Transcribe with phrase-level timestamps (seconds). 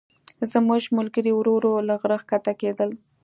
[0.51, 2.89] زموږ ملګري ورو ورو له غره ښکته کېدل.